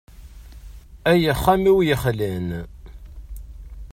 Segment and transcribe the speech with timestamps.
[1.11, 2.47] Ay axxam-iw yexlan!